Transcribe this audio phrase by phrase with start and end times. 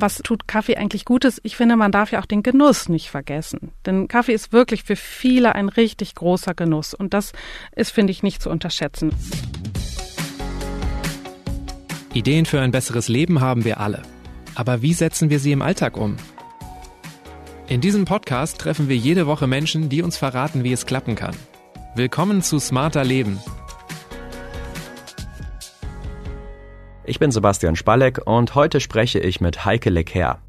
[0.00, 1.40] was tut Kaffee eigentlich Gutes?
[1.42, 3.72] Ich finde, man darf ja auch den Genuss nicht vergessen.
[3.86, 6.94] Denn Kaffee ist wirklich für viele ein richtig großer Genuss.
[6.94, 7.32] Und das
[7.74, 9.12] ist, finde ich, nicht zu unterschätzen.
[12.14, 14.02] Ideen für ein besseres Leben haben wir alle.
[14.54, 16.16] Aber wie setzen wir sie im Alltag um?
[17.68, 21.36] In diesem Podcast treffen wir jede Woche Menschen, die uns verraten, wie es klappen kann.
[21.94, 23.38] Willkommen zu Smarter Leben.
[27.08, 30.42] Ich bin Sebastian Spalleck und heute spreche ich mit Heike Lecker.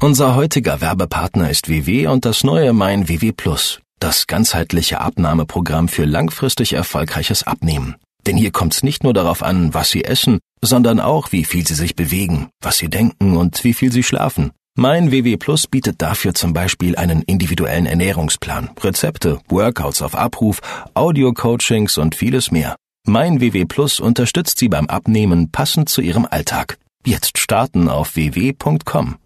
[0.00, 6.04] Unser heutiger Werbepartner ist WW und das neue Mein WW Plus, das ganzheitliche Abnahmeprogramm für
[6.04, 7.94] langfristig erfolgreiches Abnehmen.
[8.26, 11.64] Denn hier kommt es nicht nur darauf an, was Sie essen, sondern auch, wie viel
[11.64, 14.50] Sie sich bewegen, was Sie denken und wie viel Sie schlafen.
[14.76, 20.58] Mein WW Plus bietet dafür zum Beispiel einen individuellen Ernährungsplan, Rezepte, Workouts auf Abruf,
[20.94, 22.74] Audio-Coachings und vieles mehr.
[23.06, 26.76] Mein WW Plus unterstützt Sie beim Abnehmen passend zu Ihrem Alltag.
[27.06, 29.16] Jetzt starten auf ww.com.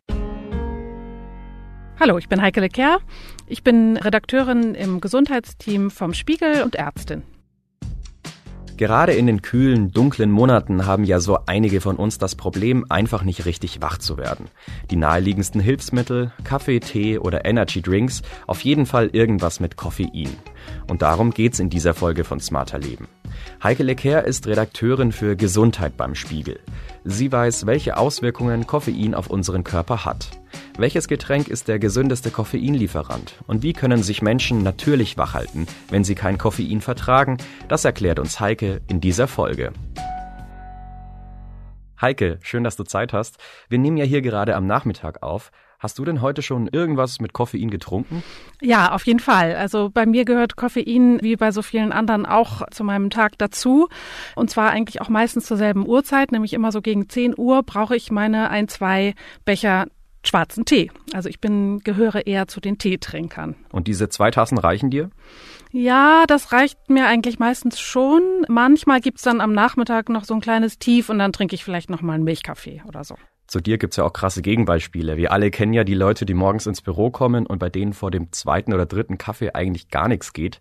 [1.98, 3.00] Hallo, ich bin Heike Lecker.
[3.48, 7.24] Ich bin Redakteurin im Gesundheitsteam vom Spiegel und Ärztin.
[8.76, 13.22] Gerade in den kühlen, dunklen Monaten haben ja so einige von uns das Problem, einfach
[13.22, 14.48] nicht richtig wach zu werden.
[14.90, 20.36] Die naheliegendsten Hilfsmittel, Kaffee, Tee oder Energy Drinks, auf jeden Fall irgendwas mit Koffein.
[20.88, 23.06] Und darum geht's in dieser Folge von Smarter Leben.
[23.62, 26.58] Heike Lecker ist Redakteurin für Gesundheit beim Spiegel.
[27.04, 30.30] Sie weiß, welche Auswirkungen Koffein auf unseren Körper hat.
[30.78, 33.34] Welches Getränk ist der gesündeste Koffeinlieferant?
[33.46, 37.38] Und wie können sich Menschen natürlich wachhalten, wenn sie kein Koffein vertragen?
[37.68, 39.72] Das erklärt uns Heike in dieser Folge.
[42.00, 43.38] Heike, schön, dass du Zeit hast.
[43.68, 45.50] Wir nehmen ja hier gerade am Nachmittag auf.
[45.84, 48.22] Hast du denn heute schon irgendwas mit Koffein getrunken?
[48.62, 49.54] Ja, auf jeden Fall.
[49.54, 53.88] Also bei mir gehört Koffein wie bei so vielen anderen auch zu meinem Tag dazu.
[54.34, 57.96] Und zwar eigentlich auch meistens zur selben Uhrzeit, nämlich immer so gegen 10 Uhr brauche
[57.96, 59.86] ich meine ein, zwei Becher
[60.28, 60.90] schwarzen Tee.
[61.12, 63.54] Also ich bin, gehöre eher zu den Teetrinkern.
[63.72, 65.10] Und diese zwei Tassen reichen dir?
[65.72, 68.22] Ja, das reicht mir eigentlich meistens schon.
[68.48, 71.90] Manchmal gibt's dann am Nachmittag noch so ein kleines Tief und dann trinke ich vielleicht
[71.90, 73.16] noch mal einen Milchkaffee oder so.
[73.46, 75.16] Zu dir gibt's ja auch krasse Gegenbeispiele.
[75.16, 78.10] Wir alle kennen ja die Leute, die morgens ins Büro kommen und bei denen vor
[78.10, 80.60] dem zweiten oder dritten Kaffee eigentlich gar nichts geht.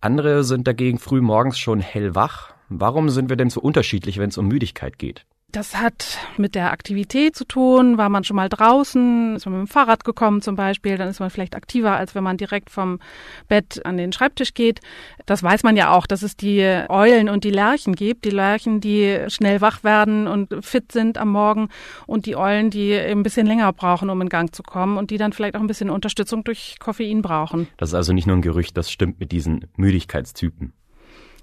[0.00, 2.54] Andere sind dagegen früh morgens schon hellwach.
[2.68, 5.26] Warum sind wir denn so unterschiedlich, wenn es um Müdigkeit geht?
[5.54, 7.96] Das hat mit der Aktivität zu tun.
[7.96, 11.20] War man schon mal draußen, ist man mit dem Fahrrad gekommen zum Beispiel, dann ist
[11.20, 12.98] man vielleicht aktiver, als wenn man direkt vom
[13.46, 14.80] Bett an den Schreibtisch geht.
[15.26, 18.24] Das weiß man ja auch, dass es die Eulen und die Lerchen gibt.
[18.24, 21.68] Die Lerchen, die schnell wach werden und fit sind am Morgen
[22.08, 25.18] und die Eulen, die ein bisschen länger brauchen, um in Gang zu kommen und die
[25.18, 27.68] dann vielleicht auch ein bisschen Unterstützung durch Koffein brauchen.
[27.76, 30.72] Das ist also nicht nur ein Gerücht, das stimmt mit diesen Müdigkeitstypen.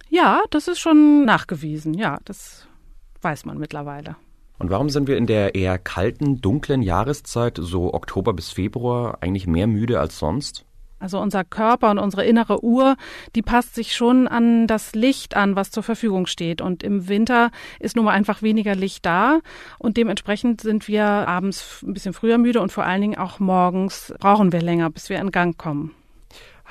[0.10, 1.94] Ja, das ist schon nachgewiesen.
[1.94, 2.68] Ja, das
[3.22, 4.16] weiß man mittlerweile.
[4.60, 9.48] Und warum sind wir in der eher kalten, dunklen Jahreszeit, so Oktober bis Februar, eigentlich
[9.48, 10.66] mehr müde als sonst?
[11.00, 12.96] Also unser Körper und unsere innere Uhr,
[13.36, 16.62] die passt sich schon an das Licht an, was zur Verfügung steht.
[16.62, 17.50] Und im Winter
[17.80, 19.40] ist nun mal einfach weniger Licht da.
[19.80, 24.14] Und dementsprechend sind wir abends ein bisschen früher müde und vor allen Dingen auch morgens
[24.20, 25.96] brauchen wir länger, bis wir in Gang kommen.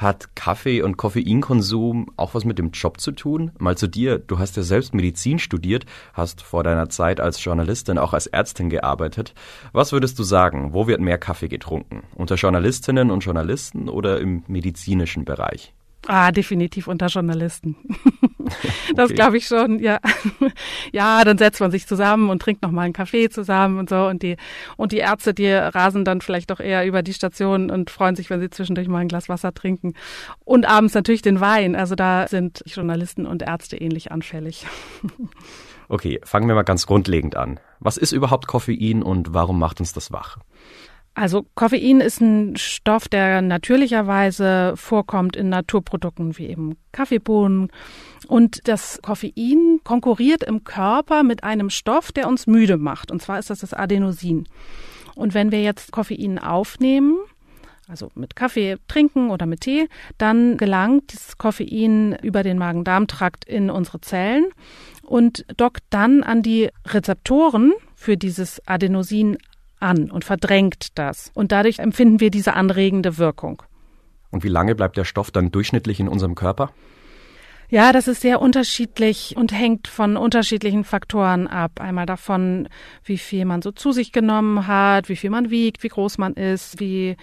[0.01, 3.51] Hat Kaffee- und Koffeinkonsum auch was mit dem Job zu tun?
[3.59, 5.85] Mal zu dir, du hast ja selbst Medizin studiert,
[6.15, 9.35] hast vor deiner Zeit als Journalistin auch als Ärztin gearbeitet.
[9.75, 12.05] Was würdest du sagen, wo wird mehr Kaffee getrunken?
[12.15, 15.75] Unter Journalistinnen und Journalisten oder im medizinischen Bereich?
[16.07, 17.77] Ah, definitiv unter Journalisten.
[18.95, 19.15] das okay.
[19.15, 19.99] glaube ich schon, ja.
[20.93, 24.07] ja, dann setzt man sich zusammen und trinkt noch mal einen Kaffee zusammen und so
[24.07, 24.37] und die
[24.77, 28.31] und die Ärzte, die rasen dann vielleicht doch eher über die Station und freuen sich,
[28.31, 29.95] wenn sie zwischendurch mal ein Glas Wasser trinken
[30.45, 31.77] und abends natürlich den Wein.
[31.77, 34.67] Also da sind Journalisten und Ärzte ähnlich anfällig.
[35.89, 37.61] okay, fangen wir mal ganz grundlegend an.
[37.79, 40.39] Was ist überhaupt Koffein und warum macht uns das wach?
[41.15, 47.69] Also Koffein ist ein Stoff, der natürlicherweise vorkommt in Naturprodukten wie eben Kaffeebohnen.
[48.29, 53.11] Und das Koffein konkurriert im Körper mit einem Stoff, der uns müde macht.
[53.11, 54.49] Und zwar ist das das Adenosin.
[55.15, 57.19] Und wenn wir jetzt Koffein aufnehmen,
[57.89, 63.69] also mit Kaffee trinken oder mit Tee, dann gelangt das Koffein über den Magen-Darm-Trakt in
[63.69, 64.47] unsere Zellen
[65.03, 69.37] und dockt dann an die Rezeptoren für dieses Adenosin
[69.81, 71.31] an und verdrängt das.
[71.35, 73.63] Und dadurch empfinden wir diese anregende Wirkung.
[74.31, 76.71] Und wie lange bleibt der Stoff dann durchschnittlich in unserem Körper?
[77.73, 81.81] Ja, das ist sehr unterschiedlich und hängt von unterschiedlichen Faktoren ab.
[81.81, 82.69] Einmal davon,
[83.05, 86.35] wie viel man so zu sich genommen hat, wie viel man wiegt, wie groß man
[86.35, 87.17] ist, wie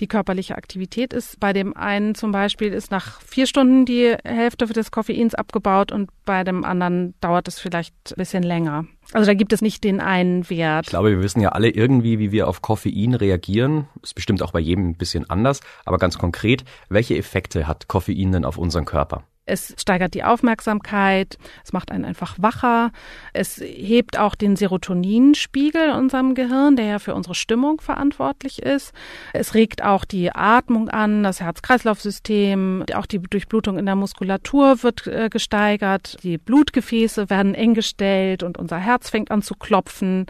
[0.00, 1.38] die körperliche Aktivität ist.
[1.38, 6.10] Bei dem einen zum Beispiel ist nach vier Stunden die Hälfte des Koffeins abgebaut und
[6.24, 8.86] bei dem anderen dauert es vielleicht ein bisschen länger.
[9.12, 10.86] Also da gibt es nicht den einen Wert.
[10.86, 13.86] Ich glaube, wir wissen ja alle irgendwie, wie wir auf Koffein reagieren.
[14.02, 15.60] Ist bestimmt auch bei jedem ein bisschen anders.
[15.84, 19.22] Aber ganz konkret, welche Effekte hat Koffein denn auf unseren Körper?
[19.46, 22.92] Es steigert die Aufmerksamkeit, es macht einen einfach wacher,
[23.34, 28.94] es hebt auch den Serotoninspiegel in unserem Gehirn, der ja für unsere Stimmung verantwortlich ist.
[29.34, 35.06] Es regt auch die Atmung an, das Herz-Kreislauf-System, auch die Durchblutung in der Muskulatur wird
[35.06, 40.26] äh, gesteigert, die Blutgefäße werden eng gestellt und unser Herz fängt an zu klopfen.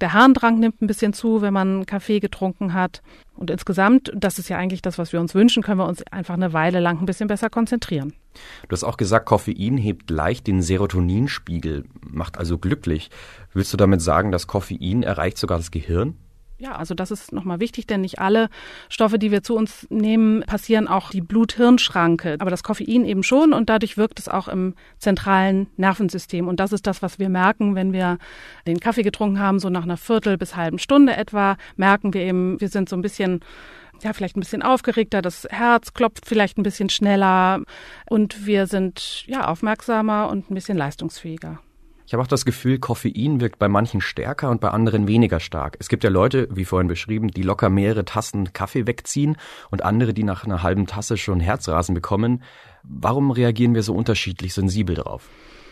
[0.00, 3.02] Der Harndrang nimmt ein bisschen zu, wenn man Kaffee getrunken hat.
[3.34, 6.34] Und insgesamt, das ist ja eigentlich das, was wir uns wünschen, können wir uns einfach
[6.34, 8.12] eine Weile lang ein bisschen besser konzentrieren.
[8.68, 13.10] Du hast auch gesagt, Koffein hebt leicht den Serotoninspiegel, macht also glücklich.
[13.52, 16.16] Willst du damit sagen, dass Koffein erreicht sogar das Gehirn?
[16.60, 18.48] Ja, also das ist nochmal wichtig, denn nicht alle
[18.88, 22.36] Stoffe, die wir zu uns nehmen, passieren auch die Blut-Hirn-Schranke.
[22.40, 26.48] Aber das Koffein eben schon und dadurch wirkt es auch im zentralen Nervensystem.
[26.48, 28.18] Und das ist das, was wir merken, wenn wir
[28.66, 32.60] den Kaffee getrunken haben, so nach einer Viertel bis halben Stunde etwa, merken wir eben,
[32.60, 33.40] wir sind so ein bisschen
[34.02, 37.60] ja, vielleicht ein bisschen aufgeregter, das Herz klopft vielleicht ein bisschen schneller
[38.08, 41.58] und wir sind ja aufmerksamer und ein bisschen leistungsfähiger.
[42.08, 45.76] Ich habe auch das Gefühl, Koffein wirkt bei manchen stärker und bei anderen weniger stark.
[45.78, 49.36] Es gibt ja Leute, wie vorhin beschrieben, die locker mehrere Tassen Kaffee wegziehen
[49.70, 52.42] und andere, die nach einer halben Tasse schon Herzrasen bekommen.
[52.82, 55.28] Warum reagieren wir so unterschiedlich sensibel drauf?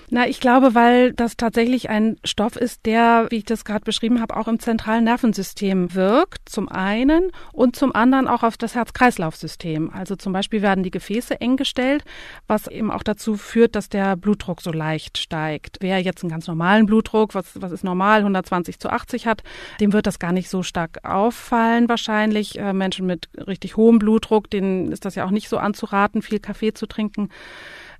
[0.08, 4.20] Na, ich glaube, weil das tatsächlich ein Stoff ist, der, wie ich das gerade beschrieben
[4.20, 9.90] habe, auch im zentralen Nervensystem wirkt, zum einen und zum anderen auch auf das Herz-Kreislauf-System.
[9.92, 12.04] Also zum Beispiel werden die Gefäße eng gestellt,
[12.46, 15.78] was eben auch dazu führt, dass der Blutdruck so leicht steigt.
[15.80, 19.42] Wer jetzt einen ganz normalen Blutdruck, was, was ist normal, 120 zu 80 hat,
[19.80, 22.60] dem wird das gar nicht so stark auffallen wahrscheinlich.
[22.60, 26.38] Äh, Menschen mit richtig hohem Blutdruck, denen ist das ja auch nicht so anzuraten, viel
[26.38, 27.30] Kaffee zu trinken.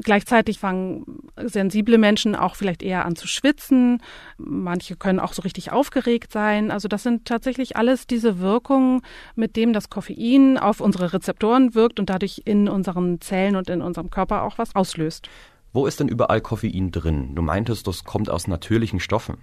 [0.02, 4.02] Gleichzeitig fangen sensible Menschen auch vielleicht eher an zu schwitzen.
[4.38, 6.70] Manche können auch so richtig aufgeregt sein.
[6.70, 9.02] Also das sind tatsächlich alles diese Wirkungen,
[9.34, 13.82] mit dem das Koffein auf unsere Rezeptoren wirkt und dadurch in unseren Zellen und in
[13.82, 15.28] unserem Körper auch was auslöst.
[15.72, 17.34] Wo ist denn überall Koffein drin?
[17.34, 19.38] Du meintest, das kommt aus natürlichen Stoffen.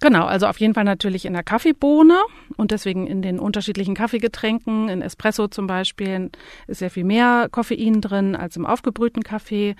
[0.00, 2.18] Genau, also auf jeden Fall natürlich in der Kaffeebohne
[2.56, 4.88] und deswegen in den unterschiedlichen Kaffeegetränken.
[4.88, 6.30] In Espresso zum Beispiel
[6.66, 9.76] ist sehr viel mehr Koffein drin als im aufgebrühten Kaffee.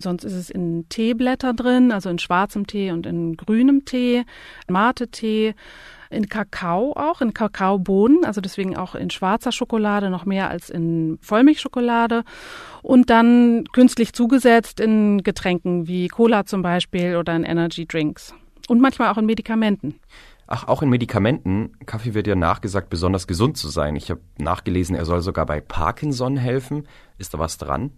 [0.00, 4.24] Sonst ist es in Teeblätter drin, also in schwarzem Tee und in grünem Tee,
[4.68, 5.54] Mate-Tee
[6.10, 11.18] in Kakao auch, in Kakaobohnen, also deswegen auch in schwarzer Schokolade noch mehr als in
[11.22, 12.24] Vollmilchschokolade
[12.82, 18.34] und dann künstlich zugesetzt in Getränken wie Cola zum Beispiel oder in Energy Drinks.
[18.70, 19.96] Und manchmal auch in Medikamenten.
[20.46, 21.72] Ach, auch in Medikamenten.
[21.86, 23.96] Kaffee wird ja nachgesagt, besonders gesund zu sein.
[23.96, 26.86] Ich habe nachgelesen, er soll sogar bei Parkinson helfen.
[27.18, 27.90] Ist da was dran?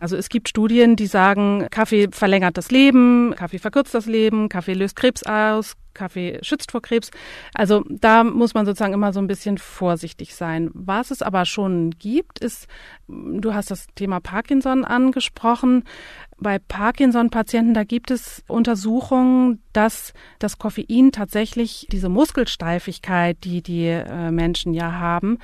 [0.00, 4.72] Also es gibt Studien, die sagen, Kaffee verlängert das Leben, Kaffee verkürzt das Leben, Kaffee
[4.72, 7.10] löst Krebs aus, Kaffee schützt vor Krebs.
[7.54, 10.70] Also da muss man sozusagen immer so ein bisschen vorsichtig sein.
[10.74, 12.66] Was es aber schon gibt, ist,
[13.08, 15.84] du hast das Thema Parkinson angesprochen.
[16.38, 24.30] Bei Parkinson-Patienten, da gibt es Untersuchungen, dass das Koffein tatsächlich diese Muskelsteifigkeit, die die äh,
[24.30, 25.38] Menschen ja haben,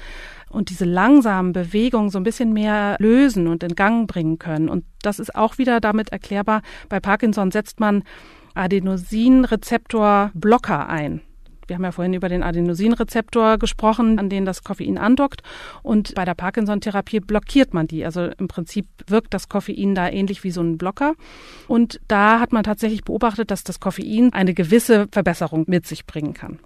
[0.50, 4.68] und diese langsamen Bewegungen so ein bisschen mehr lösen und in Gang bringen können.
[4.68, 6.62] Und das ist auch wieder damit erklärbar.
[6.88, 8.02] Bei Parkinson setzt man
[8.54, 11.22] Adenosinrezeptor-Blocker ein.
[11.70, 15.42] Wir haben ja vorhin über den Adenosinrezeptor gesprochen, an den das Koffein andockt.
[15.84, 18.04] Und bei der Parkinson-Therapie blockiert man die.
[18.04, 21.14] Also im Prinzip wirkt das Koffein da ähnlich wie so ein Blocker.
[21.68, 26.34] Und da hat man tatsächlich beobachtet, dass das Koffein eine gewisse Verbesserung mit sich bringen
[26.34, 26.58] kann.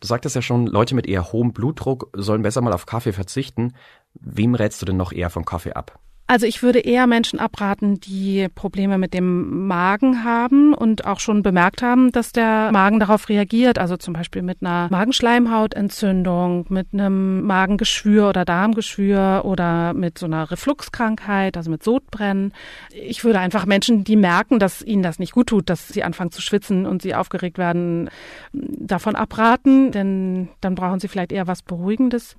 [0.00, 3.74] Du sagtest ja schon, Leute mit eher hohem Blutdruck sollen besser mal auf Kaffee verzichten.
[4.14, 6.00] Wem rätst du denn noch eher von Kaffee ab?
[6.30, 11.42] Also ich würde eher Menschen abraten, die Probleme mit dem Magen haben und auch schon
[11.42, 13.78] bemerkt haben, dass der Magen darauf reagiert.
[13.78, 20.50] Also zum Beispiel mit einer Magenschleimhautentzündung, mit einem Magengeschwür oder Darmgeschwür oder mit so einer
[20.50, 22.52] Refluxkrankheit, also mit Sodbrennen.
[22.90, 26.30] Ich würde einfach Menschen, die merken, dass ihnen das nicht gut tut, dass sie anfangen
[26.30, 28.10] zu schwitzen und sie aufgeregt werden,
[28.52, 32.36] davon abraten, denn dann brauchen sie vielleicht eher was Beruhigendes.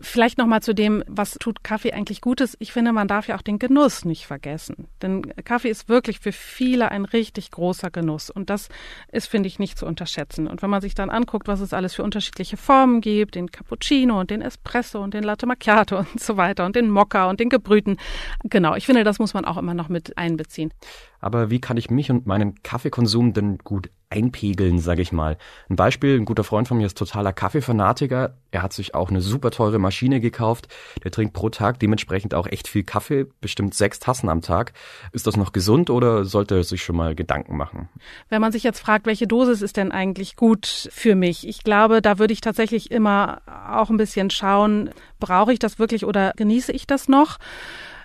[0.00, 2.56] Vielleicht noch mal zu dem, was tut Kaffee eigentlich Gutes.
[2.60, 4.86] Ich finde, man darf ja auch den Genuss nicht vergessen.
[5.02, 8.30] Denn Kaffee ist wirklich für viele ein richtig großer Genuss.
[8.30, 8.68] Und das
[9.10, 10.46] ist, finde ich, nicht zu unterschätzen.
[10.46, 14.20] Und wenn man sich dann anguckt, was es alles für unterschiedliche Formen gibt, den Cappuccino
[14.20, 17.48] und den Espresso und den Latte Macchiato und so weiter und den Mokka und den
[17.48, 17.96] Gebrühten.
[18.44, 20.72] Genau, ich finde, das muss man auch immer noch mit einbeziehen.
[21.20, 25.36] Aber wie kann ich mich und meinen Kaffeekonsum denn gut einpegeln, sage ich mal?
[25.68, 28.36] Ein Beispiel, ein guter Freund von mir ist totaler Kaffeefanatiker.
[28.50, 30.68] Er hat sich auch eine super teure Maschine gekauft.
[31.04, 34.72] Der trinkt pro Tag dementsprechend auch echt viel Kaffee, bestimmt sechs Tassen am Tag.
[35.12, 37.88] Ist das noch gesund oder sollte er sich schon mal Gedanken machen?
[38.28, 41.46] Wenn man sich jetzt fragt, welche Dosis ist denn eigentlich gut für mich?
[41.46, 46.06] Ich glaube, da würde ich tatsächlich immer auch ein bisschen schauen, brauche ich das wirklich
[46.06, 47.38] oder genieße ich das noch?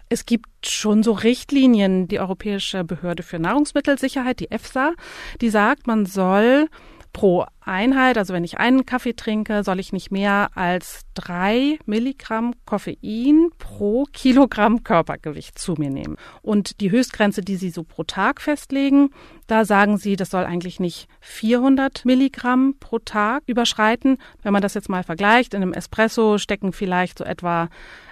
[0.10, 4.94] Es gibt schon so Richtlinien, die Europäische Behörde für Nahrungsmittelsicherheit, die EFSA,
[5.42, 6.68] die sagt, man soll
[7.14, 12.54] pro Einheit, also wenn ich einen Kaffee trinke, soll ich nicht mehr als drei Milligramm
[12.66, 16.18] Koffein pro Kilogramm Körpergewicht zu mir nehmen.
[16.42, 19.12] Und die Höchstgrenze, die Sie so pro Tag festlegen,
[19.48, 24.18] da sagen Sie, das soll eigentlich nicht 400 Milligramm pro Tag überschreiten.
[24.42, 27.70] Wenn man das jetzt mal vergleicht, in einem Espresso stecken vielleicht so etwa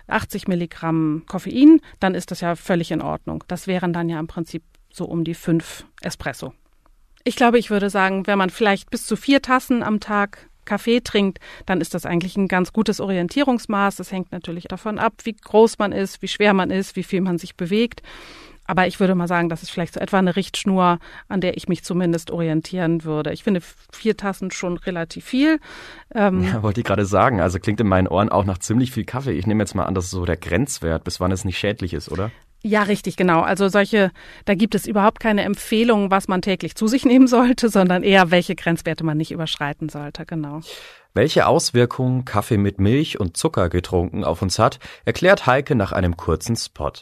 [0.07, 3.43] 80 Milligramm Koffein, dann ist das ja völlig in Ordnung.
[3.47, 6.53] Das wären dann ja im Prinzip so um die fünf Espresso.
[7.23, 11.01] Ich glaube, ich würde sagen, wenn man vielleicht bis zu vier Tassen am Tag Kaffee
[11.01, 13.95] trinkt, dann ist das eigentlich ein ganz gutes Orientierungsmaß.
[13.95, 17.21] Das hängt natürlich davon ab, wie groß man ist, wie schwer man ist, wie viel
[17.21, 18.01] man sich bewegt.
[18.67, 21.67] Aber ich würde mal sagen, das ist vielleicht so etwa eine Richtschnur, an der ich
[21.67, 23.33] mich zumindest orientieren würde.
[23.33, 23.61] Ich finde
[23.91, 25.59] vier Tassen schon relativ viel.
[26.13, 27.41] Ähm ja, wollte ich gerade sagen.
[27.41, 29.33] Also klingt in meinen Ohren auch nach ziemlich viel Kaffee.
[29.33, 31.93] Ich nehme jetzt mal an, das ist so der Grenzwert, bis wann es nicht schädlich
[31.93, 32.31] ist, oder?
[32.63, 33.41] Ja, richtig, genau.
[33.41, 34.11] Also solche,
[34.45, 38.31] da gibt es überhaupt keine Empfehlung, was man täglich zu sich nehmen sollte, sondern eher,
[38.31, 40.61] welche Grenzwerte man nicht überschreiten sollte, genau.
[41.13, 46.15] Welche Auswirkungen Kaffee mit Milch und Zucker getrunken auf uns hat, erklärt Heike nach einem
[46.15, 46.93] kurzen Spot.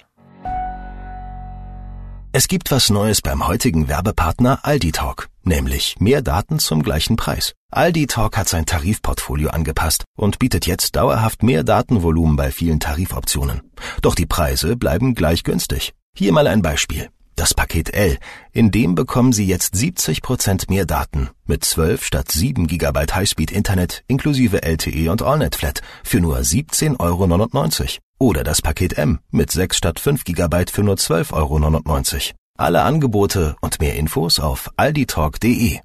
[2.32, 7.54] Es gibt was Neues beim heutigen Werbepartner Aldi Talk, nämlich mehr Daten zum gleichen Preis.
[7.72, 13.62] Aldi Talk hat sein Tarifportfolio angepasst und bietet jetzt dauerhaft mehr Datenvolumen bei vielen Tarifoptionen.
[14.02, 15.94] Doch die Preise bleiben gleich günstig.
[16.16, 17.10] Hier mal ein Beispiel.
[17.36, 18.18] Das Paket L,
[18.52, 23.52] in dem bekommen Sie jetzt 70 Prozent mehr Daten mit 12 statt 7 GB Highspeed
[23.52, 27.88] Internet inklusive LTE und AllNet Flat für nur 17,99 Euro.
[28.20, 32.40] Oder das Paket M mit 6 statt 5 GB für nur 12,99 Euro.
[32.60, 35.80] Alle Angebote und mehr Infos auf alditalk.de.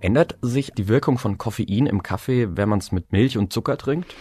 [0.00, 3.78] Ändert sich die Wirkung von Koffein im Kaffee, wenn man es mit Milch und Zucker
[3.78, 4.14] trinkt?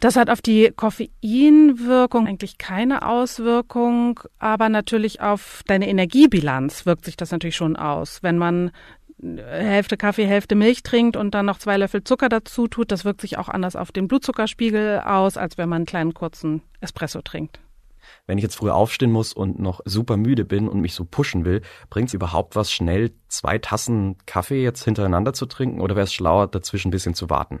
[0.00, 7.16] Das hat auf die Koffeinwirkung eigentlich keine Auswirkung, aber natürlich auf deine Energiebilanz wirkt sich
[7.16, 8.22] das natürlich schon aus.
[8.22, 8.70] Wenn man
[9.18, 13.22] Hälfte Kaffee, Hälfte Milch trinkt und dann noch zwei Löffel Zucker dazu tut, das wirkt
[13.22, 17.60] sich auch anders auf den Blutzuckerspiegel aus, als wenn man einen kleinen kurzen Espresso trinkt.
[18.26, 21.44] Wenn ich jetzt früh aufstehen muss und noch super müde bin und mich so pushen
[21.44, 26.04] will, bringt es überhaupt was, schnell zwei Tassen Kaffee jetzt hintereinander zu trinken oder wäre
[26.04, 27.60] es schlauer, dazwischen ein bisschen zu warten?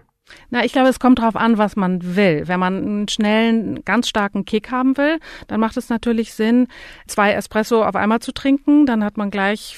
[0.50, 2.42] Na, ich glaube, es kommt darauf an, was man will.
[2.46, 6.66] Wenn man einen schnellen, ganz starken Kick haben will, dann macht es natürlich Sinn,
[7.06, 8.86] zwei Espresso auf einmal zu trinken.
[8.86, 9.76] Dann hat man gleich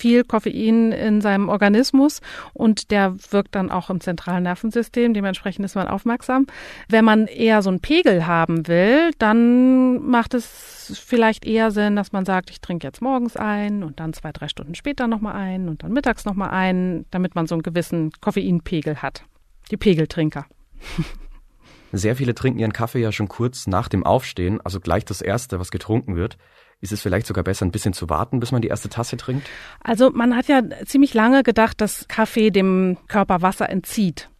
[0.00, 2.20] viel Koffein in seinem Organismus
[2.54, 5.12] und der wirkt dann auch im zentralen Nervensystem.
[5.12, 6.46] Dementsprechend ist man aufmerksam.
[6.88, 12.12] Wenn man eher so einen Pegel haben will, dann macht es vielleicht eher Sinn, dass
[12.12, 15.68] man sagt, ich trinke jetzt morgens ein und dann zwei, drei Stunden später nochmal ein
[15.68, 19.24] und dann mittags nochmal ein, damit man so einen gewissen Koffeinpegel hat.
[19.70, 20.46] Die Pegeltrinker.
[21.92, 25.58] Sehr viele trinken ihren Kaffee ja schon kurz nach dem Aufstehen, also gleich das erste,
[25.58, 26.38] was getrunken wird.
[26.80, 29.46] Ist es vielleicht sogar besser, ein bisschen zu warten, bis man die erste Tasse trinkt?
[29.82, 34.30] Also man hat ja ziemlich lange gedacht, dass Kaffee dem Körper Wasser entzieht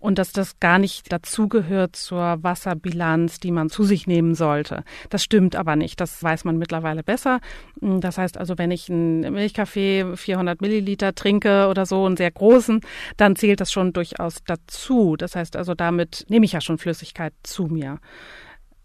[0.00, 4.84] und dass das gar nicht dazugehört zur Wasserbilanz, die man zu sich nehmen sollte.
[5.10, 6.00] Das stimmt aber nicht.
[6.00, 7.40] Das weiß man mittlerweile besser.
[7.80, 12.80] Das heißt also, wenn ich einen Milchkaffee 400 Milliliter trinke oder so, einen sehr großen,
[13.16, 15.16] dann zählt das schon durchaus dazu.
[15.16, 17.98] Das heißt also, damit nehme ich ja schon Flüssigkeit zu mir.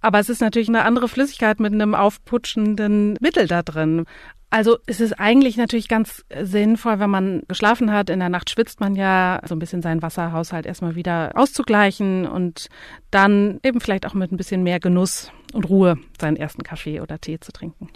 [0.04, 4.04] Aber es ist natürlich eine andere Flüssigkeit mit einem aufputschenden Mittel da drin.
[4.50, 8.10] Also es ist eigentlich natürlich ganz sinnvoll, wenn man geschlafen hat.
[8.10, 12.68] In der Nacht schwitzt man ja so ein bisschen seinen Wasserhaushalt erstmal wieder auszugleichen und
[13.12, 17.20] dann eben vielleicht auch mit ein bisschen mehr Genuss und Ruhe seinen ersten Kaffee oder
[17.20, 17.88] Tee zu trinken.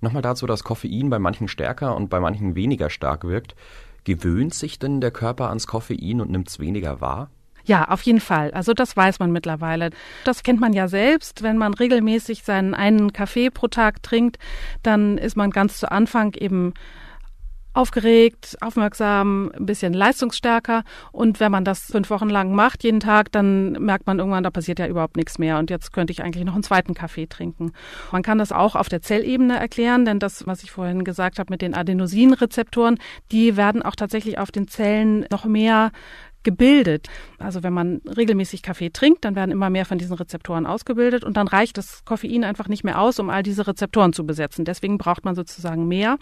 [0.00, 3.56] Nochmal dazu, dass Koffein bei manchen stärker und bei manchen weniger stark wirkt.
[4.04, 7.28] Gewöhnt sich denn der Körper ans Koffein und nimmt es weniger wahr?
[7.66, 8.52] Ja, auf jeden Fall.
[8.52, 9.90] Also das weiß man mittlerweile.
[10.24, 11.42] Das kennt man ja selbst.
[11.42, 14.38] Wenn man regelmäßig seinen einen Kaffee pro Tag trinkt,
[14.82, 16.74] dann ist man ganz zu Anfang eben
[17.76, 20.82] aufgeregt, aufmerksam, ein bisschen leistungsstärker.
[21.12, 24.50] Und wenn man das fünf Wochen lang macht, jeden Tag, dann merkt man irgendwann, da
[24.50, 25.58] passiert ja überhaupt nichts mehr.
[25.58, 27.72] Und jetzt könnte ich eigentlich noch einen zweiten Kaffee trinken.
[28.12, 31.52] Man kann das auch auf der Zellebene erklären, denn das, was ich vorhin gesagt habe
[31.52, 32.98] mit den Adenosinrezeptoren,
[33.30, 35.92] die werden auch tatsächlich auf den Zellen noch mehr
[36.46, 37.08] gebildet.
[37.38, 41.36] Also wenn man regelmäßig Kaffee trinkt, dann werden immer mehr von diesen Rezeptoren ausgebildet und
[41.36, 44.64] dann reicht das Koffein einfach nicht mehr aus, um all diese Rezeptoren zu besetzen.
[44.64, 46.18] Deswegen braucht man sozusagen mehr,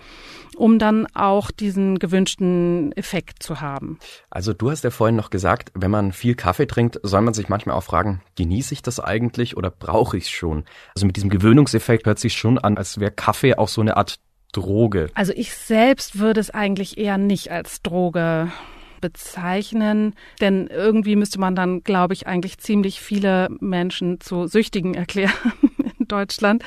[0.56, 3.98] um dann auch diesen gewünschten Effekt zu haben.
[4.30, 7.50] Also du hast ja vorhin noch gesagt, wenn man viel Kaffee trinkt, soll man sich
[7.50, 10.64] manchmal auch fragen, genieße ich das eigentlich oder brauche ich es schon?
[10.94, 14.18] Also mit diesem Gewöhnungseffekt hört sich schon an, als wäre Kaffee auch so eine Art
[14.54, 15.10] Droge.
[15.14, 18.50] Also ich selbst würde es eigentlich eher nicht als Droge
[19.04, 25.52] bezeichnen, denn irgendwie müsste man dann, glaube ich, eigentlich ziemlich viele Menschen zu Süchtigen erklären
[25.98, 26.64] in Deutschland.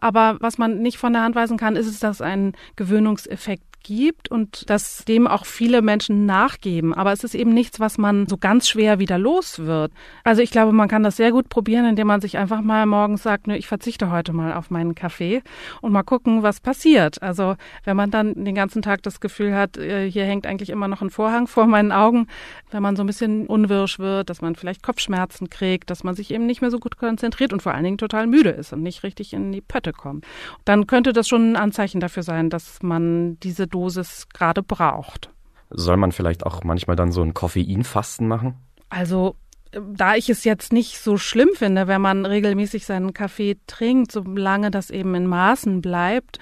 [0.00, 4.30] Aber was man nicht von der Hand weisen kann, ist es, dass ein Gewöhnungseffekt gibt
[4.30, 6.92] und dass dem auch viele Menschen nachgeben.
[6.92, 9.92] Aber es ist eben nichts, was man so ganz schwer wieder los wird.
[10.24, 13.22] Also ich glaube, man kann das sehr gut probieren, indem man sich einfach mal morgens
[13.22, 15.40] sagt, ne, ich verzichte heute mal auf meinen Kaffee
[15.82, 17.22] und mal gucken, was passiert.
[17.22, 20.88] Also wenn man dann den ganzen Tag das Gefühl hat, äh, hier hängt eigentlich immer
[20.88, 22.26] noch ein Vorhang vor meinen Augen,
[22.72, 26.32] wenn man so ein bisschen unwirsch wird, dass man vielleicht Kopfschmerzen kriegt, dass man sich
[26.32, 29.04] eben nicht mehr so gut konzentriert und vor allen Dingen total müde ist und nicht
[29.04, 30.26] richtig in die Pötte kommt,
[30.64, 35.30] dann könnte das schon ein Anzeichen dafür sein, dass man diese Dosis gerade braucht.
[35.68, 38.54] Soll man vielleicht auch manchmal dann so ein Koffeinfasten machen?
[38.88, 39.36] Also
[39.72, 44.70] da ich es jetzt nicht so schlimm finde, wenn man regelmäßig seinen Kaffee trinkt, solange
[44.70, 46.38] das eben in Maßen bleibt,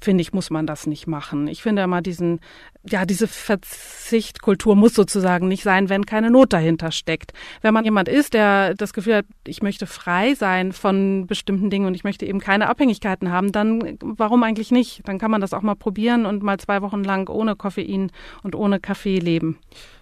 [0.00, 1.48] finde ich, muss man das nicht machen.
[1.48, 2.40] Ich finde immer diesen,
[2.88, 7.32] ja, diese Verzichtkultur muss sozusagen nicht sein, wenn keine Not dahinter steckt.
[7.62, 11.86] Wenn man jemand ist, der das Gefühl hat, ich möchte frei sein von bestimmten Dingen
[11.86, 15.02] und ich möchte eben keine Abhängigkeiten haben, dann warum eigentlich nicht?
[15.06, 18.54] Dann kann man das auch mal probieren und mal zwei Wochen lang ohne Koffein und
[18.54, 19.58] ohne Kaffee leben.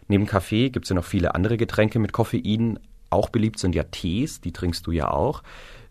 [0.08, 2.78] Neben Kaffee gibt es ja noch viele andere Getränke mit Koffein.
[3.10, 5.42] Auch beliebt sind ja Tees, die trinkst du ja auch.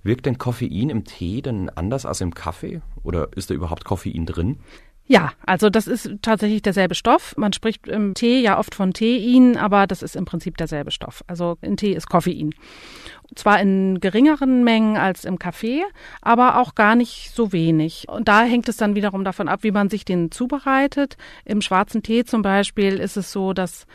[0.04, 2.82] Wirkt denn Koffein im Tee denn anders als im Kaffee?
[3.04, 4.60] Oder ist da überhaupt Koffein drin?
[5.08, 7.36] Ja, also das ist tatsächlich derselbe Stoff.
[7.38, 11.24] Man spricht im Tee ja oft von Tein, aber das ist im Prinzip derselbe Stoff.
[11.28, 12.56] Also in Tee ist Koffein.
[13.34, 15.84] Zwar in geringeren Mengen als im Kaffee,
[16.22, 18.06] aber auch gar nicht so wenig.
[18.08, 21.18] Und da hängt es dann wiederum davon ab, wie man sich den zubereitet.
[21.44, 23.88] Im schwarzen Tee zum Beispiel ist es so, dass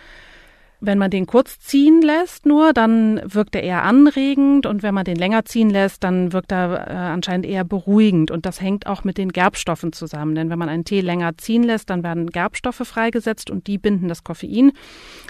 [0.81, 5.05] wenn man den kurz ziehen lässt nur, dann wirkt er eher anregend und wenn man
[5.05, 9.05] den länger ziehen lässt, dann wirkt er äh, anscheinend eher beruhigend und das hängt auch
[9.05, 12.83] mit den Gerbstoffen zusammen, denn wenn man einen Tee länger ziehen lässt, dann werden Gerbstoffe
[12.85, 14.73] freigesetzt und die binden das Koffein.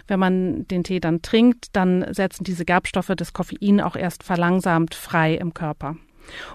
[0.07, 4.95] Wenn man den Tee dann trinkt, dann setzen diese Gerbstoffe das Koffein auch erst verlangsamt
[4.95, 5.97] frei im Körper.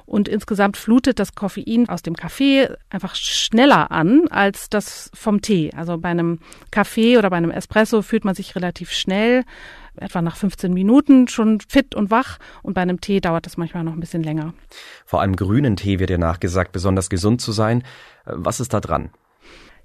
[0.05, 5.71] Und insgesamt flutet das Koffein aus dem Kaffee einfach schneller an als das vom Tee.
[5.75, 6.39] Also bei einem
[6.71, 9.43] Kaffee oder bei einem Espresso fühlt man sich relativ schnell,
[9.95, 12.37] etwa nach 15 Minuten schon fit und wach.
[12.63, 14.53] Und bei einem Tee dauert das manchmal noch ein bisschen länger.
[15.05, 17.83] Vor allem grünen Tee wird ja nachgesagt, besonders gesund zu sein.
[18.25, 19.09] Was ist da dran?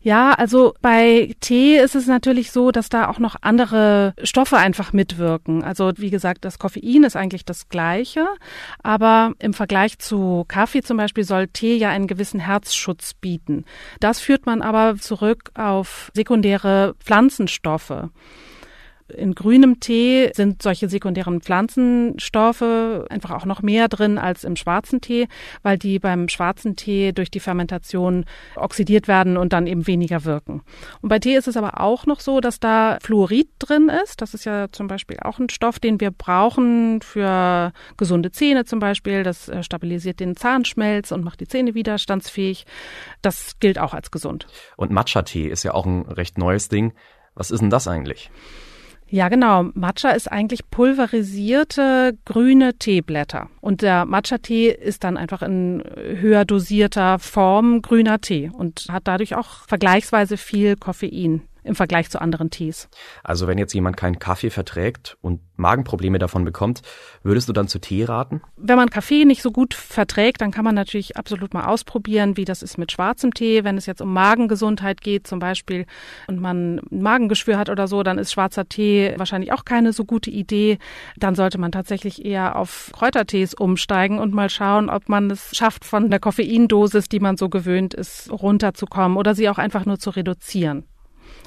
[0.03, 4.95] Ja, also bei Tee ist es natürlich so, dass da auch noch andere Stoffe einfach
[4.95, 5.63] mitwirken.
[5.63, 8.27] Also wie gesagt, das Koffein ist eigentlich das gleiche,
[8.83, 13.67] aber im Vergleich zu Kaffee zum Beispiel soll Tee ja einen gewissen Herzschutz bieten.
[14.01, 18.09] Das führt man aber zurück auf sekundäre Pflanzenstoffe
[19.17, 22.63] in grünem Tee sind solche sekundären Pflanzenstoffe
[23.09, 25.29] einfach auch noch mehr drin als im schwarzen Tee,
[25.63, 28.25] weil die beim schwarzen Tee durch die Fermentation
[28.57, 30.63] oxidiert werden und dann eben weniger wirken.
[31.01, 34.21] Und bei Tee ist es aber auch noch so, dass da Fluorid drin ist.
[34.21, 38.79] Das ist ja zum Beispiel auch ein Stoff, den wir brauchen für gesunde Zähne zum
[38.79, 39.23] Beispiel.
[39.23, 42.67] Das äh, stabilisiert den Zahnschmelz und macht die Zähne widerstandsfähig.
[43.23, 44.47] Das gilt auch als gesund.
[44.77, 46.93] Und Matcha-Tee ist ja auch ein recht neues Ding.
[47.35, 48.31] Was ist denn das eigentlich?
[49.13, 49.65] Ja, genau.
[49.75, 53.51] Matcha ist eigentlich pulverisierte grüne Teeblätter.
[53.61, 59.35] Und der Matcha-Tee ist dann einfach in höher dosierter Form grüner Tee und hat dadurch
[59.35, 62.89] auch vergleichsweise viel Koffein im Vergleich zu anderen Tees.
[63.23, 66.83] Also wenn jetzt jemand keinen Kaffee verträgt und Magenprobleme davon bekommt,
[67.23, 68.41] würdest du dann zu Tee raten?
[68.57, 72.45] Wenn man Kaffee nicht so gut verträgt, dann kann man natürlich absolut mal ausprobieren, wie
[72.45, 73.63] das ist mit schwarzem Tee.
[73.63, 75.87] Wenn es jetzt um Magengesundheit geht zum Beispiel
[76.27, 80.05] und man ein Magengeschwür hat oder so, dann ist schwarzer Tee wahrscheinlich auch keine so
[80.05, 80.79] gute Idee.
[81.17, 85.85] Dann sollte man tatsächlich eher auf Kräutertees umsteigen und mal schauen, ob man es schafft,
[85.85, 90.11] von der Koffeindosis, die man so gewöhnt ist, runterzukommen oder sie auch einfach nur zu
[90.11, 90.85] reduzieren.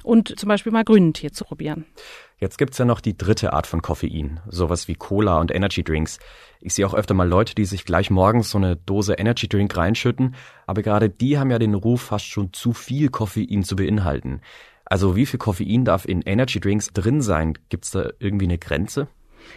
[0.03, 1.85] Und zum Beispiel mal grünen Tee zu probieren.
[2.37, 6.19] Jetzt gibt's ja noch die dritte Art von Koffein, sowas wie Cola und Energy Drinks.
[6.59, 9.75] Ich sehe auch öfter mal Leute, die sich gleich morgens so eine Dose Energy Drink
[9.77, 10.35] reinschütten,
[10.67, 14.41] aber gerade die haben ja den Ruf, fast schon zu viel Koffein zu beinhalten.
[14.85, 17.57] Also wie viel Koffein darf in Energy Drinks drin sein?
[17.69, 19.07] Gibt's da irgendwie eine Grenze?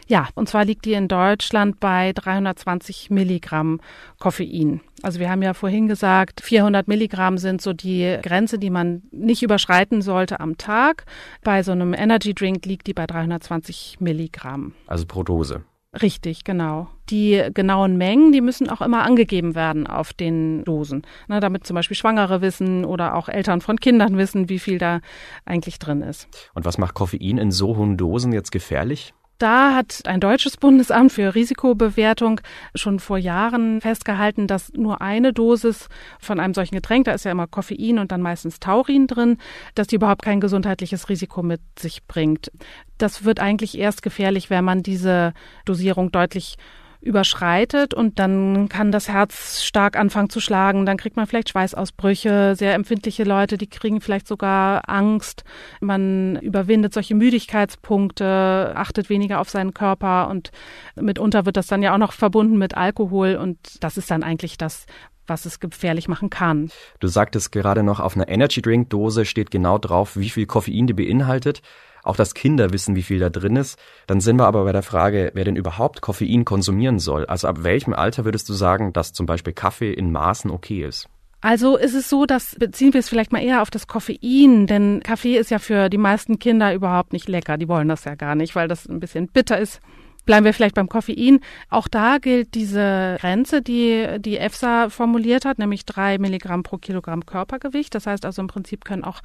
[0.08, 3.80] Ja, und zwar liegt die in Deutschland bei 320 Milligramm
[4.18, 4.80] Koffein.
[5.02, 9.42] Also wir haben ja vorhin gesagt, 400 Milligramm sind so die Grenze, die man nicht
[9.42, 11.04] überschreiten sollte am Tag.
[11.42, 14.74] Bei so einem Energy Drink liegt die bei 320 Milligramm.
[14.86, 15.64] Also pro Dose.
[16.02, 16.88] Richtig, genau.
[17.08, 21.74] Die genauen Mengen, die müssen auch immer angegeben werden auf den Dosen, ne, damit zum
[21.74, 25.00] Beispiel Schwangere wissen oder auch Eltern von Kindern wissen, wie viel da
[25.44, 26.28] eigentlich drin ist.
[26.54, 29.14] Und was macht Koffein in so hohen Dosen jetzt gefährlich?
[29.38, 32.40] Da hat ein deutsches Bundesamt für Risikobewertung
[32.74, 37.32] schon vor Jahren festgehalten, dass nur eine Dosis von einem solchen Getränk, da ist ja
[37.32, 39.36] immer Koffein und dann meistens Taurin drin,
[39.74, 42.50] dass die überhaupt kein gesundheitliches Risiko mit sich bringt.
[42.96, 45.34] Das wird eigentlich erst gefährlich, wenn man diese
[45.66, 46.56] Dosierung deutlich
[47.00, 52.54] überschreitet und dann kann das Herz stark anfangen zu schlagen, dann kriegt man vielleicht Schweißausbrüche,
[52.56, 55.44] sehr empfindliche Leute, die kriegen vielleicht sogar Angst,
[55.80, 60.50] man überwindet solche Müdigkeitspunkte, achtet weniger auf seinen Körper und
[60.94, 64.58] mitunter wird das dann ja auch noch verbunden mit Alkohol und das ist dann eigentlich
[64.58, 64.86] das,
[65.26, 66.70] was es gefährlich machen kann.
[67.00, 70.86] Du sagtest gerade noch, auf einer Energy Drink Dose steht genau drauf, wie viel Koffein
[70.86, 71.62] die beinhaltet
[72.06, 73.78] auch dass Kinder wissen, wie viel da drin ist.
[74.06, 77.26] Dann sind wir aber bei der Frage, wer denn überhaupt Koffein konsumieren soll.
[77.26, 81.08] Also ab welchem Alter würdest du sagen, dass zum Beispiel Kaffee in Maßen okay ist?
[81.40, 85.00] Also ist es so, dass beziehen wir es vielleicht mal eher auf das Koffein, denn
[85.04, 87.56] Kaffee ist ja für die meisten Kinder überhaupt nicht lecker.
[87.56, 89.80] Die wollen das ja gar nicht, weil das ein bisschen bitter ist.
[90.26, 91.40] Bleiben wir vielleicht beim Koffein.
[91.70, 97.24] Auch da gilt diese Grenze, die die EFSA formuliert hat, nämlich drei Milligramm pro Kilogramm
[97.24, 97.94] Körpergewicht.
[97.94, 99.20] Das heißt also im Prinzip können auch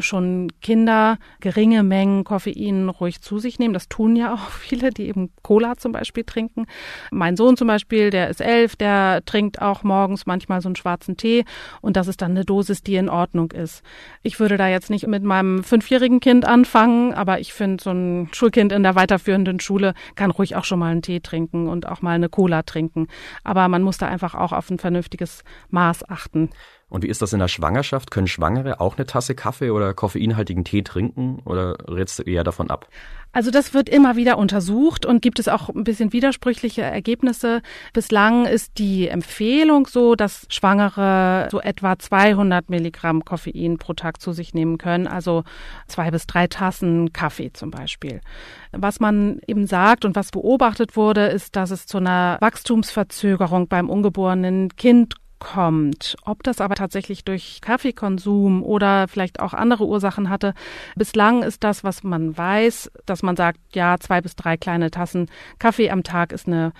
[0.00, 3.72] schon Kinder geringe Mengen Koffein ruhig zu sich nehmen.
[3.72, 6.66] Das tun ja auch viele, die eben Cola zum Beispiel trinken.
[7.10, 11.16] Mein Sohn zum Beispiel, der ist elf, der trinkt auch morgens manchmal so einen schwarzen
[11.16, 11.44] Tee
[11.80, 13.82] und das ist dann eine Dosis, die in Ordnung ist.
[14.22, 18.28] Ich würde da jetzt nicht mit meinem fünfjährigen Kind anfangen, aber ich finde, so ein
[18.32, 21.86] Schulkind in der weiterführenden Schule kann ruhig ruhig auch schon mal einen Tee trinken und
[21.86, 23.06] auch mal eine Cola trinken.
[23.44, 26.50] Aber man muss da einfach auch auf ein vernünftiges Maß achten.
[26.88, 28.10] Und wie ist das in der Schwangerschaft?
[28.10, 32.68] Können Schwangere auch eine Tasse Kaffee oder koffeinhaltigen Tee trinken oder rätst du eher davon
[32.70, 32.88] ab?
[33.32, 37.62] Also das wird immer wieder untersucht und gibt es auch ein bisschen widersprüchliche Ergebnisse.
[37.94, 44.32] Bislang ist die Empfehlung so, dass Schwangere so etwa 200 Milligramm Koffein pro Tag zu
[44.32, 45.44] sich nehmen können, also
[45.86, 48.20] zwei bis drei Tassen Kaffee zum Beispiel.
[48.72, 53.88] Was man eben sagt und was beobachtet wurde, ist, dass es zu einer Wachstumsverzögerung beim
[53.88, 56.16] ungeborenen Kind kommt.
[56.24, 60.54] Ob das aber tatsächlich durch Kaffeekonsum oder vielleicht auch andere Ursachen hatte.
[60.94, 65.28] Bislang ist das, was man weiß, dass man sagt, ja, zwei bis drei kleine Tassen
[65.58, 66.72] Kaffee am Tag ist eine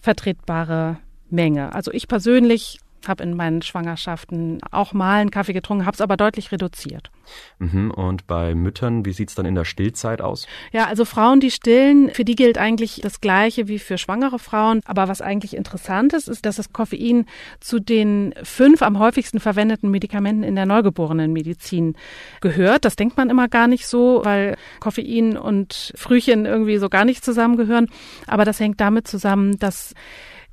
[0.00, 0.98] vertretbare
[1.30, 1.74] Menge.
[1.74, 6.16] Also ich persönlich habe in meinen Schwangerschaften auch mal einen Kaffee getrunken, habe es aber
[6.16, 7.10] deutlich reduziert.
[7.58, 7.90] Mhm.
[7.90, 10.46] Und bei Müttern, wie sieht's dann in der Stillzeit aus?
[10.72, 14.80] Ja, also Frauen, die stillen, für die gilt eigentlich das Gleiche wie für schwangere Frauen.
[14.84, 17.26] Aber was eigentlich interessant ist, ist, dass das Koffein
[17.60, 21.96] zu den fünf am häufigsten verwendeten Medikamenten in der Neugeborenenmedizin
[22.40, 22.84] gehört.
[22.84, 27.24] Das denkt man immer gar nicht so, weil Koffein und Frühchen irgendwie so gar nicht
[27.24, 27.88] zusammengehören.
[28.26, 29.94] Aber das hängt damit zusammen, dass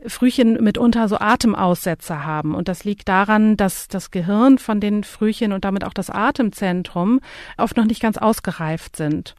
[0.07, 2.55] Frühchen mitunter so Atemaussetzer haben.
[2.55, 7.19] Und das liegt daran, dass das Gehirn von den Frühchen und damit auch das Atemzentrum
[7.57, 9.35] oft noch nicht ganz ausgereift sind.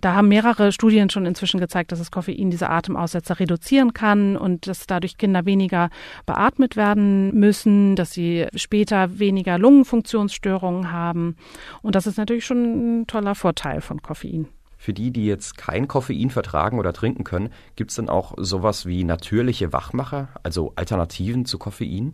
[0.00, 4.66] Da haben mehrere Studien schon inzwischen gezeigt, dass das Koffein diese Atemaussetzer reduzieren kann und
[4.66, 5.88] dass dadurch Kinder weniger
[6.26, 11.36] beatmet werden müssen, dass sie später weniger Lungenfunktionsstörungen haben.
[11.80, 14.48] Und das ist natürlich schon ein toller Vorteil von Koffein.
[14.84, 18.84] Für die, die jetzt kein Koffein vertragen oder trinken können, gibt es denn auch sowas
[18.84, 22.12] wie natürliche Wachmacher, also Alternativen zu Koffein?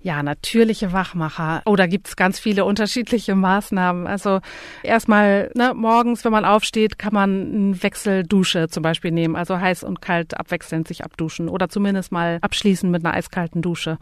[0.00, 1.62] Ja, natürliche Wachmacher.
[1.64, 4.06] Oh, da gibt's ganz viele unterschiedliche Maßnahmen.
[4.06, 4.40] Also
[4.84, 9.34] erstmal ne, morgens, wenn man aufsteht, kann man eine Wechseldusche zum Beispiel nehmen.
[9.34, 13.98] Also heiß und kalt abwechselnd sich abduschen oder zumindest mal abschließen mit einer eiskalten Dusche.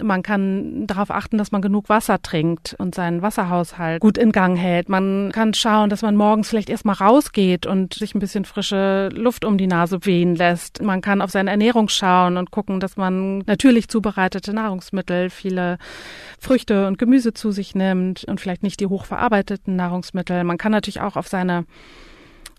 [0.00, 4.56] Man kann darauf achten, dass man genug Wasser trinkt und seinen Wasserhaushalt gut in Gang
[4.56, 4.88] hält.
[4.88, 9.44] Man kann schauen, dass man morgens vielleicht erstmal rausgeht und sich ein bisschen frische Luft
[9.44, 10.82] um die Nase wehen lässt.
[10.82, 15.78] Man kann auf seine Ernährung schauen und gucken, dass man natürlich zubereitete Nahrungsmittel, viele
[16.38, 20.44] Früchte und Gemüse zu sich nimmt und vielleicht nicht die hochverarbeiteten Nahrungsmittel.
[20.44, 21.64] Man kann natürlich auch auf seine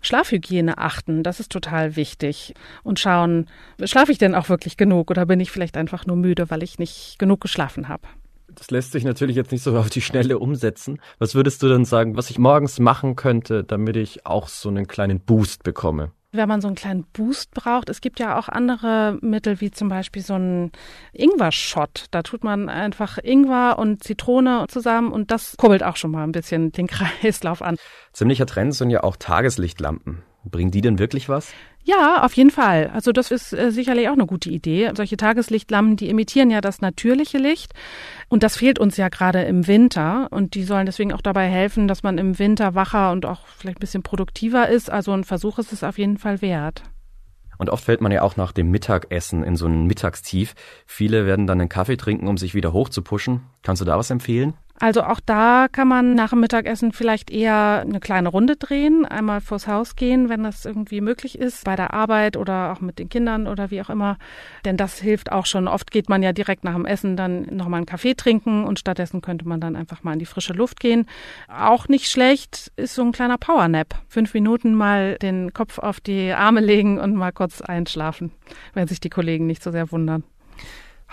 [0.02, 1.22] Schlafhygiene achten.
[1.22, 2.54] Das ist total wichtig.
[2.82, 3.46] Und schauen,
[3.82, 6.78] schlafe ich denn auch wirklich genug oder bin ich vielleicht einfach nur müde, weil ich
[6.78, 8.06] nicht genug geschlafen habe?
[8.48, 11.00] Das lässt sich natürlich jetzt nicht so auf die Schnelle umsetzen.
[11.18, 14.86] Was würdest du denn sagen, was ich morgens machen könnte, damit ich auch so einen
[14.86, 16.12] kleinen Boost bekomme?
[16.36, 17.88] Wenn man so einen kleinen Boost braucht.
[17.88, 20.72] Es gibt ja auch andere Mittel, wie zum Beispiel so ein
[21.12, 22.06] Ingwer-Shot.
[22.10, 26.32] Da tut man einfach Ingwer und Zitrone zusammen und das kurbelt auch schon mal ein
[26.32, 27.76] bisschen den Kreislauf an.
[28.12, 30.22] Ziemlicher Trend sind ja auch Tageslichtlampen.
[30.44, 31.52] Bringen die denn wirklich was?
[31.82, 32.90] Ja, auf jeden Fall.
[32.94, 34.90] Also das ist äh, sicherlich auch eine gute Idee.
[34.94, 37.72] Solche Tageslichtlampen, die emittieren ja das natürliche Licht
[38.28, 41.86] und das fehlt uns ja gerade im Winter und die sollen deswegen auch dabei helfen,
[41.86, 44.90] dass man im Winter wacher und auch vielleicht ein bisschen produktiver ist.
[44.90, 46.82] Also ein Versuch ist es auf jeden Fall wert.
[47.58, 50.54] Und oft fällt man ja auch nach dem Mittagessen in so ein Mittagstief.
[50.86, 53.42] Viele werden dann einen Kaffee trinken, um sich wieder hochzupuschen.
[53.62, 54.54] Kannst du da was empfehlen?
[54.80, 59.40] Also auch da kann man nach dem Mittagessen vielleicht eher eine kleine Runde drehen, einmal
[59.40, 63.08] vors Haus gehen, wenn das irgendwie möglich ist, bei der Arbeit oder auch mit den
[63.08, 64.18] Kindern oder wie auch immer.
[64.64, 65.68] Denn das hilft auch schon.
[65.68, 69.22] Oft geht man ja direkt nach dem Essen dann nochmal einen Kaffee trinken und stattdessen
[69.22, 71.06] könnte man dann einfach mal in die frische Luft gehen.
[71.48, 73.94] Auch nicht schlecht ist so ein kleiner Powernap.
[74.08, 78.32] Fünf Minuten mal den Kopf auf die Arme legen und mal kurz einschlafen,
[78.72, 80.24] wenn sich die Kollegen nicht so sehr wundern.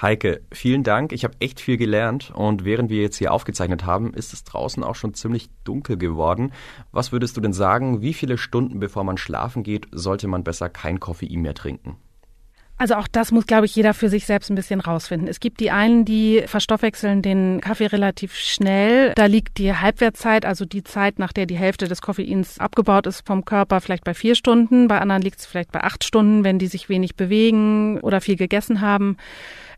[0.02, 1.12] Heike, vielen Dank.
[1.12, 4.84] Ich habe echt viel gelernt und während wir jetzt hier aufgezeichnet haben, ist es draußen
[4.84, 6.54] auch schon ziemlich dunkel geworden.
[6.92, 10.70] Was würdest du denn sagen, wie viele Stunden bevor man schlafen geht, sollte man besser
[10.70, 11.98] kein Koffein mehr trinken?
[12.82, 15.28] Also auch das muss, glaube ich, jeder für sich selbst ein bisschen rausfinden.
[15.28, 19.14] Es gibt die einen, die verstoffwechseln den Kaffee relativ schnell.
[19.14, 23.28] Da liegt die Halbwertszeit, also die Zeit, nach der die Hälfte des Koffeins abgebaut ist
[23.28, 24.88] vom Körper, vielleicht bei vier Stunden.
[24.88, 28.36] Bei anderen liegt es vielleicht bei acht Stunden, wenn die sich wenig bewegen oder viel
[28.36, 29.18] gegessen haben.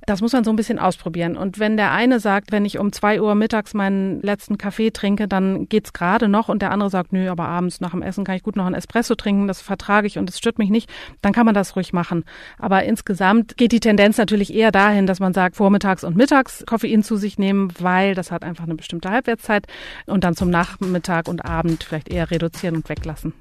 [0.05, 1.37] Das muss man so ein bisschen ausprobieren.
[1.37, 5.27] Und wenn der eine sagt, wenn ich um zwei Uhr mittags meinen letzten Kaffee trinke,
[5.27, 8.35] dann geht's gerade noch und der andere sagt, nö, aber abends nach dem Essen kann
[8.35, 10.89] ich gut noch einen Espresso trinken, das vertrage ich und es stört mich nicht,
[11.21, 12.25] dann kann man das ruhig machen.
[12.57, 17.03] Aber insgesamt geht die Tendenz natürlich eher dahin, dass man sagt, vormittags und mittags Koffein
[17.03, 19.67] zu sich nehmen, weil das hat einfach eine bestimmte Halbwertszeit
[20.05, 23.33] und dann zum Nachmittag und Abend vielleicht eher reduzieren und weglassen.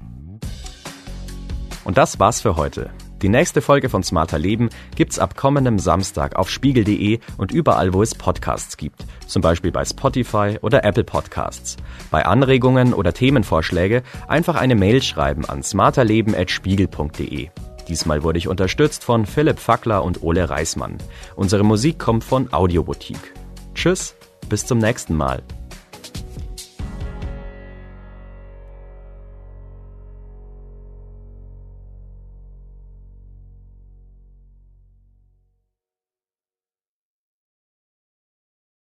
[1.83, 2.89] Und das war's für heute.
[3.23, 8.03] Die nächste Folge von Smarter Leben gibt's ab kommendem Samstag auf spiegel.de und überall, wo
[8.03, 9.05] es Podcasts gibt.
[9.27, 11.77] Zum Beispiel bei Spotify oder Apple Podcasts.
[12.11, 17.47] Bei Anregungen oder Themenvorschläge einfach eine Mail schreiben an smarterleben.spiegel.de.
[17.87, 20.97] Diesmal wurde ich unterstützt von Philipp Fackler und Ole Reismann.
[21.37, 23.33] Unsere Musik kommt von Audioboutique.
[23.73, 24.15] Tschüss,
[24.49, 25.41] bis zum nächsten Mal.